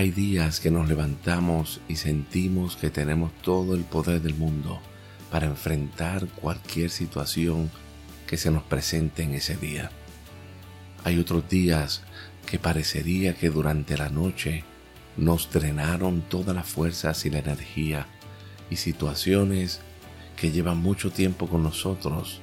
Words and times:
Hay 0.00 0.12
días 0.12 0.60
que 0.60 0.70
nos 0.70 0.88
levantamos 0.88 1.82
y 1.86 1.96
sentimos 1.96 2.74
que 2.74 2.88
tenemos 2.88 3.32
todo 3.42 3.74
el 3.74 3.84
poder 3.84 4.22
del 4.22 4.34
mundo 4.34 4.80
para 5.30 5.44
enfrentar 5.44 6.26
cualquier 6.26 6.88
situación 6.88 7.70
que 8.26 8.38
se 8.38 8.50
nos 8.50 8.62
presente 8.62 9.24
en 9.24 9.34
ese 9.34 9.58
día. 9.58 9.90
Hay 11.04 11.18
otros 11.18 11.46
días 11.50 12.00
que 12.46 12.58
parecería 12.58 13.34
que 13.34 13.50
durante 13.50 13.98
la 13.98 14.08
noche 14.08 14.64
nos 15.18 15.52
drenaron 15.52 16.22
todas 16.22 16.56
las 16.56 16.66
fuerzas 16.66 17.26
y 17.26 17.30
la 17.30 17.40
energía 17.40 18.06
y 18.70 18.76
situaciones 18.76 19.82
que 20.34 20.50
llevan 20.50 20.78
mucho 20.78 21.10
tiempo 21.10 21.46
con 21.46 21.62
nosotros 21.62 22.40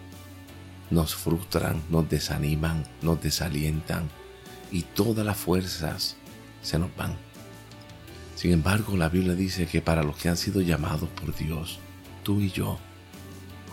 nos 0.91 1.15
frustran, 1.15 1.81
nos 1.89 2.07
desaniman, 2.07 2.83
nos 3.01 3.19
desalientan 3.19 4.09
y 4.71 4.83
todas 4.83 5.25
las 5.25 5.37
fuerzas 5.37 6.17
se 6.61 6.77
nos 6.77 6.95
van. 6.95 7.26
Sin 8.37 8.51
embargo, 8.51 8.95
la 8.95 9.09
Biblia 9.09 9.33
dice 9.33 9.65
que 9.65 9.81
para 9.81 10.03
los 10.03 10.15
que 10.15 10.29
han 10.29 10.37
sido 10.37 10.61
llamados 10.61 11.09
por 11.09 11.35
Dios, 11.35 11.79
tú 12.21 12.39
y 12.39 12.51
yo, 12.51 12.77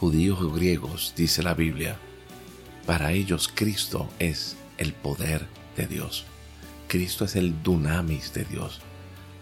judíos 0.00 0.40
o 0.40 0.50
griegos, 0.50 1.12
dice 1.14 1.42
la 1.42 1.52
Biblia, 1.52 1.98
para 2.86 3.12
ellos 3.12 3.52
Cristo 3.54 4.08
es 4.18 4.56
el 4.78 4.94
poder 4.94 5.46
de 5.76 5.86
Dios. 5.86 6.24
Cristo 6.88 7.26
es 7.26 7.36
el 7.36 7.62
dunamis 7.62 8.32
de 8.32 8.46
Dios. 8.46 8.80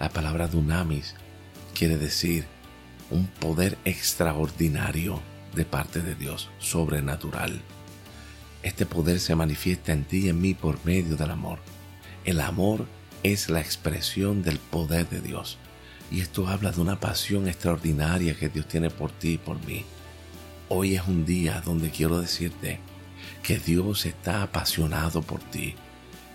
La 0.00 0.08
palabra 0.08 0.48
dunamis 0.48 1.14
quiere 1.72 1.98
decir 1.98 2.44
un 3.08 3.28
poder 3.28 3.78
extraordinario 3.84 5.22
de 5.54 5.64
parte 5.64 6.02
de 6.02 6.16
Dios, 6.16 6.50
sobrenatural. 6.58 7.60
Este 8.64 8.86
poder 8.86 9.20
se 9.20 9.36
manifiesta 9.36 9.92
en 9.92 10.02
ti 10.02 10.26
y 10.26 10.30
en 10.30 10.40
mí 10.40 10.54
por 10.54 10.84
medio 10.84 11.14
del 11.14 11.30
amor. 11.30 11.60
El 12.24 12.40
amor 12.40 12.88
es 13.22 13.48
la 13.48 13.60
expresión 13.60 14.42
del 14.42 14.58
poder 14.58 15.08
de 15.08 15.20
Dios. 15.20 15.58
Y 16.10 16.20
esto 16.20 16.48
habla 16.48 16.72
de 16.72 16.80
una 16.80 17.00
pasión 17.00 17.48
extraordinaria 17.48 18.34
que 18.34 18.48
Dios 18.48 18.66
tiene 18.66 18.90
por 18.90 19.12
ti 19.12 19.34
y 19.34 19.38
por 19.38 19.64
mí. 19.64 19.84
Hoy 20.68 20.96
es 20.96 21.06
un 21.06 21.24
día 21.24 21.62
donde 21.64 21.90
quiero 21.90 22.20
decirte 22.20 22.80
que 23.42 23.58
Dios 23.58 24.06
está 24.06 24.42
apasionado 24.42 25.22
por 25.22 25.40
ti. 25.40 25.74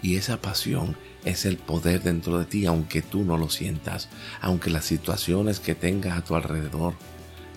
Y 0.01 0.15
esa 0.15 0.41
pasión 0.41 0.95
es 1.25 1.45
el 1.45 1.57
poder 1.57 2.03
dentro 2.03 2.39
de 2.39 2.45
ti, 2.45 2.65
aunque 2.65 3.01
tú 3.01 3.23
no 3.23 3.37
lo 3.37 3.49
sientas, 3.49 4.09
aunque 4.41 4.69
las 4.69 4.85
situaciones 4.85 5.59
que 5.59 5.75
tengas 5.75 6.17
a 6.17 6.23
tu 6.23 6.35
alrededor 6.35 6.93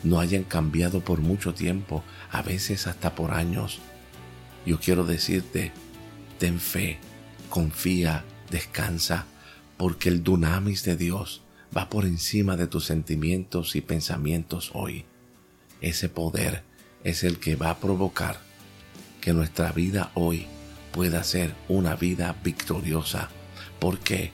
no 0.02 0.18
hayan 0.18 0.44
cambiado 0.44 1.00
por 1.00 1.20
mucho 1.20 1.54
tiempo, 1.54 2.02
a 2.30 2.42
veces 2.42 2.86
hasta 2.86 3.14
por 3.14 3.32
años. 3.32 3.78
Yo 4.66 4.80
quiero 4.80 5.04
decirte, 5.04 5.72
ten 6.38 6.58
fe, 6.58 6.98
confía, 7.50 8.24
descansa, 8.50 9.26
porque 9.76 10.08
el 10.08 10.22
dunamis 10.22 10.84
de 10.84 10.96
Dios 10.96 11.42
va 11.76 11.88
por 11.88 12.04
encima 12.04 12.56
de 12.56 12.66
tus 12.66 12.84
sentimientos 12.84 13.76
y 13.76 13.80
pensamientos 13.80 14.70
hoy. 14.74 15.04
Ese 15.80 16.08
poder 16.08 16.62
es 17.04 17.24
el 17.24 17.38
que 17.38 17.56
va 17.56 17.70
a 17.70 17.78
provocar 17.78 18.40
que 19.20 19.32
nuestra 19.32 19.72
vida 19.72 20.10
hoy 20.14 20.46
pueda 20.92 21.22
ser 21.24 21.54
una 21.68 21.96
vida 21.96 22.36
victoriosa. 22.42 23.28
¿Por 23.78 23.98
qué? 23.98 24.32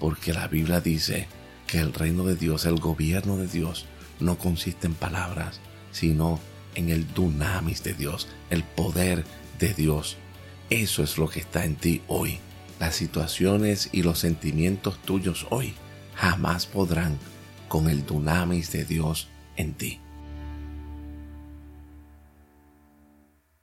Porque 0.00 0.32
la 0.32 0.48
Biblia 0.48 0.80
dice 0.80 1.28
que 1.66 1.78
el 1.78 1.94
reino 1.94 2.24
de 2.24 2.36
Dios, 2.36 2.66
el 2.66 2.78
gobierno 2.78 3.36
de 3.36 3.46
Dios, 3.46 3.86
no 4.20 4.36
consiste 4.36 4.86
en 4.86 4.94
palabras, 4.94 5.60
sino 5.92 6.40
en 6.74 6.90
el 6.90 7.12
dunamis 7.12 7.82
de 7.82 7.94
Dios, 7.94 8.28
el 8.50 8.62
poder 8.64 9.24
de 9.58 9.74
Dios. 9.74 10.16
Eso 10.70 11.02
es 11.02 11.18
lo 11.18 11.28
que 11.28 11.40
está 11.40 11.64
en 11.64 11.76
ti 11.76 12.02
hoy. 12.08 12.38
Las 12.82 12.96
situaciones 12.96 13.90
y 13.92 14.02
los 14.02 14.18
sentimientos 14.18 14.98
tuyos 15.04 15.46
hoy 15.50 15.72
jamás 16.16 16.66
podrán 16.66 17.16
con 17.68 17.88
el 17.88 18.04
dunamis 18.04 18.72
de 18.72 18.84
Dios 18.84 19.28
en 19.54 19.74
ti. 19.74 20.00